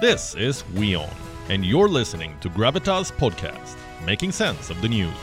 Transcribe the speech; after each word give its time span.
This 0.00 0.34
is 0.34 0.64
WION, 0.74 1.08
and 1.50 1.64
you're 1.64 1.88
listening 1.88 2.36
to 2.40 2.50
Gravitas 2.50 3.12
Podcast, 3.12 3.76
making 4.04 4.32
sense 4.32 4.68
of 4.68 4.82
the 4.82 4.88
news. 4.88 5.14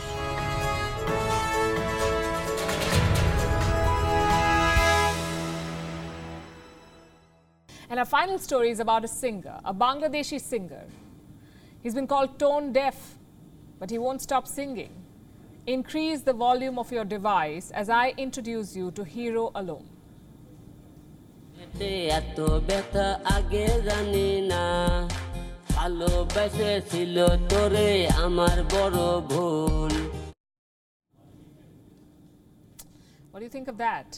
And 7.89 7.99
our 7.99 8.05
final 8.05 8.39
story 8.39 8.69
is 8.69 8.79
about 8.79 9.03
a 9.03 9.09
singer, 9.09 9.59
a 9.65 9.73
Bangladeshi 9.73 10.39
singer. 10.39 10.85
He's 11.83 11.93
been 11.93 12.07
called 12.07 12.39
tone 12.39 12.71
deaf, 12.71 13.17
but 13.77 13.89
he 13.89 13.97
won't 13.97 14.21
stop 14.21 14.47
singing. 14.47 14.93
Increase 15.67 16.21
the 16.21 16.33
volume 16.33 16.79
of 16.79 16.89
your 16.93 17.03
device 17.03 17.71
as 17.71 17.89
I 17.89 18.13
introduce 18.15 18.73
you 18.73 18.91
to 18.91 19.03
Hero 19.03 19.51
Alom. 19.53 19.83
এতে 21.70 21.90
এত 22.18 22.38
ব্যথা 22.68 23.06
আগে 23.36 23.66
জানি 23.88 24.28
না 24.52 24.64
ভালোবেসেছিল 25.76 27.16
তোরে 27.50 27.90
আমার 28.24 28.56
বড় 28.72 29.00
ভুল 29.30 29.94
What 33.30 33.40
do 33.40 33.46
you 33.48 33.56
think 33.58 33.68
of 33.72 33.76
that? 33.86 34.08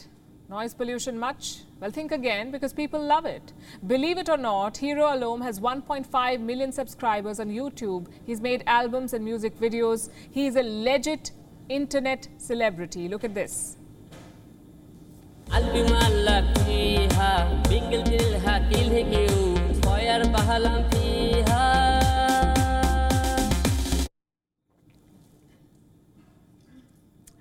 Noise 0.48 0.74
pollution 0.80 1.18
much? 1.18 1.42
Well, 1.80 1.90
think 1.90 2.10
again 2.12 2.50
because 2.54 2.72
people 2.72 3.00
love 3.14 3.26
it. 3.26 3.52
Believe 3.86 4.16
it 4.22 4.28
or 4.34 4.38
not, 4.38 4.72
Hero 4.84 5.04
Alom 5.14 5.42
has 5.42 5.56
1.5 5.60 6.40
million 6.40 6.70
subscribers 6.72 7.38
on 7.38 7.48
YouTube. 7.50 8.02
He's 8.28 8.40
made 8.40 8.60
albums 8.66 9.10
and 9.12 9.22
music 9.30 9.58
videos. 9.58 10.08
He's 10.30 10.54
a 10.56 10.62
legit 10.62 11.32
internet 11.68 12.28
celebrity. 12.38 13.08
Look 13.08 13.24
at 13.24 13.34
this. 13.34 13.76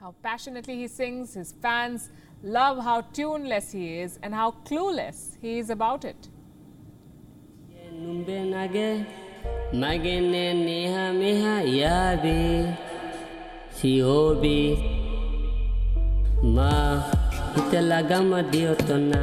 How 0.02 0.12
passionately 0.20 0.78
he 0.78 0.88
sings, 0.88 1.34
his 1.34 1.52
fans 1.62 2.10
love 2.42 2.82
how 2.82 3.02
tuneless 3.02 3.70
he 3.70 4.00
is 4.00 4.18
and 4.20 4.34
how 4.34 4.50
clueless 4.64 5.36
he 5.40 5.60
is 5.60 5.70
about 5.70 6.04
it. 6.04 6.28
numbe 8.04 8.36
nage 8.52 9.06
magene 9.82 10.42
neha 10.66 11.04
meha 11.20 11.54
yabi 11.80 12.34
siobi 13.76 14.58
ma 16.56 16.70
itela 17.60 17.98
gama 18.10 18.42
diotona 18.52 19.22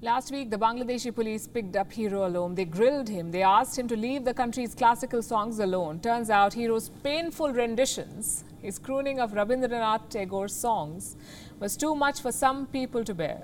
Last 0.00 0.30
week, 0.30 0.48
the 0.48 0.56
Bangladeshi 0.56 1.12
police 1.12 1.48
picked 1.48 1.74
up 1.74 1.90
Hero 1.90 2.20
Alom. 2.20 2.54
They 2.54 2.64
grilled 2.64 3.08
him. 3.08 3.32
They 3.32 3.42
asked 3.42 3.76
him 3.76 3.88
to 3.88 3.96
leave 3.96 4.24
the 4.24 4.32
country's 4.32 4.72
classical 4.72 5.22
songs 5.22 5.58
alone. 5.58 5.98
Turns 5.98 6.30
out, 6.30 6.54
Hero's 6.54 6.90
painful 7.02 7.52
renditions, 7.52 8.44
his 8.62 8.78
crooning 8.78 9.18
of 9.18 9.32
Rabindranath 9.32 10.08
Tagore's 10.08 10.54
songs, 10.54 11.16
was 11.58 11.76
too 11.76 11.96
much 11.96 12.20
for 12.20 12.30
some 12.30 12.66
people 12.66 13.02
to 13.02 13.12
bear. 13.12 13.42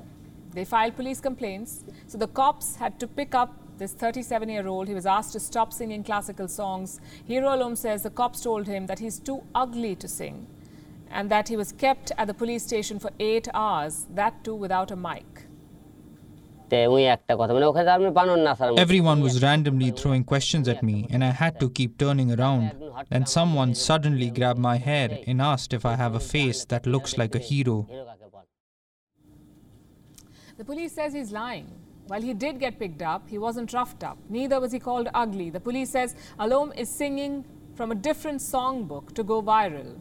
They 0.53 0.65
filed 0.65 0.95
police 0.95 1.19
complaints, 1.19 1.83
so 2.07 2.19
the 2.19 2.29
cops 2.29 2.77
had 2.77 3.01
to 3.01 3.09
pick 3.09 3.35
up 3.35 3.53
this 3.77 3.93
37 3.93 4.49
year 4.49 4.69
old. 4.69 4.87
He 4.87 4.95
was 4.95 5.07
asked 5.07 5.33
to 5.33 5.41
stop 5.41 5.73
singing 5.73 6.05
classical 6.05 6.47
songs. 6.47 7.01
Hero 7.25 7.49
Alom 7.49 7.77
says 7.77 8.05
the 8.05 8.11
cops 8.11 8.41
told 8.41 8.69
him 8.69 8.87
that 8.87 9.01
he's 9.01 9.19
too 9.19 9.43
ugly 9.57 9.97
to 9.97 10.07
sing 10.07 10.47
and 11.11 11.29
that 11.33 11.49
he 11.49 11.57
was 11.57 11.73
kept 11.73 12.13
at 12.17 12.29
the 12.29 12.35
police 12.35 12.63
station 12.63 13.01
for 13.01 13.11
eight 13.19 13.49
hours, 13.55 14.07
that 14.15 14.45
too 14.45 14.55
without 14.55 14.93
a 14.93 14.97
mic. 14.97 15.47
Everyone 18.87 19.21
was 19.21 19.43
randomly 19.43 19.91
throwing 19.91 20.25
questions 20.25 20.69
at 20.69 20.83
me 20.83 21.07
and 21.11 21.25
I 21.25 21.31
had 21.31 21.61
to 21.61 21.71
keep 21.71 21.99
turning 21.99 22.39
around. 22.39 22.73
Then 23.11 23.27
someone 23.27 23.75
suddenly 23.75 24.31
grabbed 24.31 24.59
my 24.59 24.77
hair 24.77 25.19
and 25.27 25.41
asked 25.41 25.73
if 25.73 25.85
I 25.85 25.97
have 25.97 26.15
a 26.15 26.21
face 26.21 26.65
that 26.67 26.87
looks 26.87 27.17
like 27.19 27.35
a 27.35 27.39
hero. 27.39 27.87
The 30.57 30.65
police 30.65 30.93
says 30.93 31.13
he's 31.13 31.33
lying. 31.33 31.71
While 32.07 32.23
he 32.23 32.35
did 32.35 32.61
get 32.61 32.79
picked 32.79 33.03
up, 33.03 33.29
he 33.29 33.39
wasn't 33.39 33.73
roughed 33.73 34.05
up. 34.05 34.19
Neither 34.29 34.61
was 34.61 34.73
he 34.73 34.79
called 34.79 35.09
ugly. 35.15 35.51
The 35.51 35.61
police 35.61 35.91
says 35.91 36.15
Alom 36.39 36.77
is 36.79 36.89
singing 36.89 37.45
from 37.75 37.91
a 37.91 37.95
different 37.95 38.41
songbook 38.41 39.15
to 39.15 39.23
go 39.25 39.43
viral. 39.43 39.97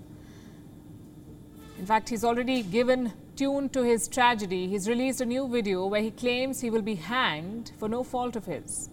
In 1.80 1.86
fact, 1.86 2.10
he's 2.10 2.24
already 2.24 2.64
given 2.64 3.14
tune 3.36 3.68
to 3.70 3.84
his 3.84 4.08
tragedy. 4.08 4.68
He's 4.68 4.88
released 4.88 5.22
a 5.22 5.26
new 5.26 5.48
video 5.48 5.86
where 5.88 6.02
he 6.02 6.12
claims 6.12 6.62
he 6.62 6.70
will 6.70 6.82
be 6.82 6.96
hanged 6.96 7.72
for 7.80 7.90
no 7.90 8.04
fault 8.04 8.36
of 8.36 8.46
his. 8.46 8.90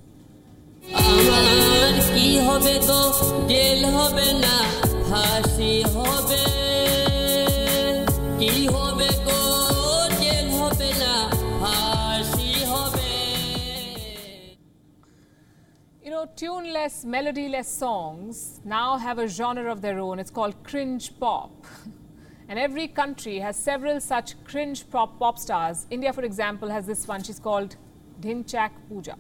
You 16.03 16.11
know, 16.11 16.27
tuneless, 16.35 17.05
melodyless 17.05 17.69
songs 17.69 18.61
now 18.65 18.97
have 18.97 19.19
a 19.19 19.29
genre 19.29 19.71
of 19.71 19.83
their 19.83 19.99
own. 19.99 20.19
It's 20.19 20.31
called 20.31 20.65
cringe 20.65 21.13
pop. 21.21 21.67
And 22.51 22.59
every 22.59 22.89
country 22.89 23.39
has 23.39 23.55
several 23.55 24.01
such 24.01 24.35
cringe 24.43 24.91
pop, 24.91 25.21
pop 25.21 25.39
stars. 25.39 25.87
India, 25.89 26.13
for 26.13 26.25
example, 26.25 26.69
has 26.69 26.85
this 26.85 27.07
one. 27.07 27.23
She's 27.23 27.39
called 27.39 27.77
Dhinchak 28.21 28.73
Pooja. 28.89 29.15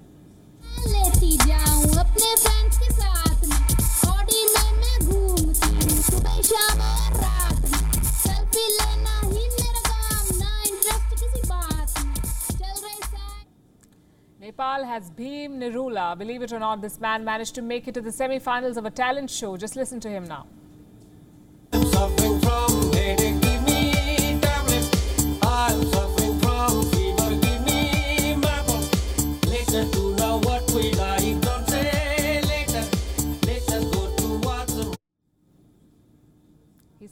Nepal 14.41 14.85
has 14.85 15.09
Bhim 15.13 15.59
Niraula. 15.61 16.19
Believe 16.19 16.43
it 16.43 16.53
or 16.53 16.59
not, 16.59 16.83
this 16.83 16.99
man 16.99 17.25
managed 17.25 17.55
to 17.55 17.63
make 17.63 17.87
it 17.87 17.95
to 17.95 18.01
the 18.01 18.11
semi-finals 18.11 18.77
of 18.77 18.87
a 18.87 18.91
talent 18.91 19.31
show. 19.31 19.57
Just 19.57 19.77
listen 19.77 20.01
to 20.01 20.09
him 20.09 20.25
now. 20.25 20.47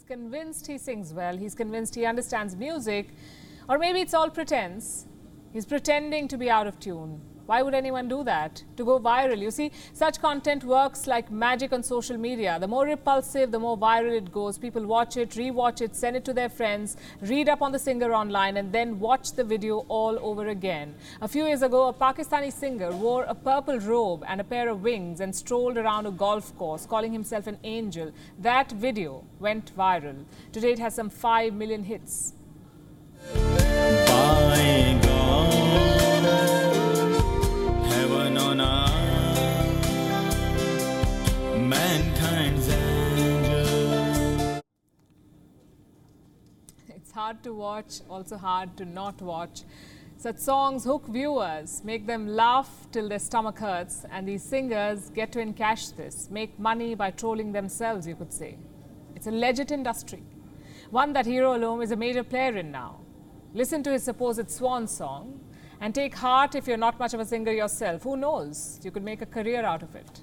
Convinced 0.09 0.65
he 0.65 0.79
sings 0.79 1.13
well. 1.13 1.37
He's 1.37 1.53
convinced 1.53 1.93
he 1.93 2.03
understands 2.03 2.55
music. 2.55 3.09
Or 3.69 3.77
maybe 3.77 4.01
it's 4.01 4.15
all 4.15 4.31
pretense. 4.31 5.05
He's 5.53 5.67
pretending 5.67 6.27
to 6.29 6.37
be 6.37 6.49
out 6.49 6.65
of 6.65 6.79
tune. 6.79 7.21
Why 7.49 7.63
would 7.63 7.73
anyone 7.73 8.07
do 8.07 8.23
that? 8.25 8.61
To 8.77 8.85
go 8.85 8.99
viral. 8.99 9.39
You 9.41 9.49
see, 9.49 9.71
such 9.93 10.21
content 10.21 10.63
works 10.63 11.07
like 11.07 11.31
magic 11.31 11.73
on 11.73 11.81
social 11.81 12.15
media. 12.15 12.59
The 12.59 12.67
more 12.67 12.85
repulsive, 12.85 13.49
the 13.49 13.57
more 13.57 13.75
viral 13.75 14.15
it 14.15 14.31
goes. 14.31 14.59
People 14.59 14.85
watch 14.85 15.17
it, 15.17 15.35
re-watch 15.35 15.81
it, 15.81 15.95
send 15.95 16.15
it 16.15 16.23
to 16.25 16.33
their 16.33 16.49
friends, 16.49 16.95
read 17.21 17.49
up 17.49 17.63
on 17.63 17.71
the 17.71 17.79
singer 17.79 18.13
online, 18.13 18.57
and 18.57 18.71
then 18.71 18.99
watch 18.99 19.31
the 19.31 19.43
video 19.43 19.79
all 19.87 20.19
over 20.21 20.49
again. 20.49 20.93
A 21.23 21.27
few 21.27 21.47
years 21.47 21.63
ago, 21.63 21.87
a 21.87 21.93
Pakistani 21.93 22.53
singer 22.53 22.91
wore 22.91 23.23
a 23.23 23.33
purple 23.33 23.79
robe 23.79 24.23
and 24.27 24.39
a 24.39 24.43
pair 24.43 24.69
of 24.69 24.83
wings 24.83 25.19
and 25.19 25.35
strolled 25.35 25.79
around 25.79 26.05
a 26.05 26.11
golf 26.11 26.55
course, 26.55 26.85
calling 26.85 27.11
himself 27.11 27.47
an 27.47 27.57
angel. 27.63 28.11
That 28.37 28.71
video 28.73 29.23
went 29.39 29.75
viral. 29.75 30.23
Today, 30.51 30.73
it 30.73 30.77
has 30.77 30.93
some 30.93 31.09
5 31.09 31.55
million 31.55 31.83
hits. 31.83 32.33
Heaven 33.33 34.98
hard 47.19 47.43
to 47.43 47.53
watch, 47.53 47.95
also 48.09 48.37
hard 48.37 48.77
to 48.77 48.85
not 48.85 49.21
watch. 49.21 49.63
Such 50.17 50.37
songs 50.37 50.85
hook 50.85 51.05
viewers, 51.07 51.81
make 51.83 52.07
them 52.07 52.27
laugh 52.27 52.69
till 52.93 53.09
their 53.09 53.19
stomach 53.19 53.59
hurts, 53.59 54.05
and 54.09 54.25
these 54.25 54.41
singers 54.41 55.09
get 55.09 55.33
to 55.33 55.39
encash 55.39 55.93
this, 55.97 56.29
make 56.31 56.57
money 56.57 56.95
by 56.95 57.11
trolling 57.11 57.51
themselves, 57.51 58.07
you 58.07 58.15
could 58.15 58.31
say. 58.31 58.57
It's 59.17 59.27
a 59.27 59.31
legit 59.31 59.71
industry, 59.71 60.23
one 60.91 61.11
that 61.11 61.25
Hero 61.25 61.57
Alom 61.57 61.83
is 61.83 61.91
a 61.91 61.97
major 61.97 62.23
player 62.23 62.55
in 62.55 62.71
now. 62.71 63.01
Listen 63.53 63.83
to 63.83 63.91
his 63.91 64.03
supposed 64.03 64.49
swan 64.49 64.87
song 64.87 65.41
and 65.81 65.93
take 65.93 66.15
heart 66.15 66.55
if 66.55 66.67
you're 66.67 66.83
not 66.87 66.99
much 66.99 67.13
of 67.13 67.19
a 67.19 67.25
singer 67.25 67.51
yourself. 67.51 68.03
Who 68.03 68.15
knows? 68.15 68.79
You 68.81 68.91
could 68.91 69.03
make 69.03 69.21
a 69.21 69.25
career 69.25 69.65
out 69.65 69.83
of 69.83 69.93
it. 69.93 70.21